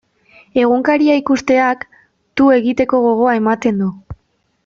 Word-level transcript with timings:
Egunkaria 0.61 1.17
ikusteak 1.19 1.85
tu 2.41 2.49
egiteko 2.61 3.05
gogoa 3.05 3.37
ematen 3.43 3.79
du. 3.85 3.93